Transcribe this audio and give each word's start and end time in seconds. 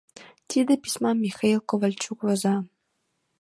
Тиде 0.49 0.73
письмам 0.83 1.17
Михаил 1.25 1.59
Ковальчук 1.69 2.19
воза...» 2.27 2.55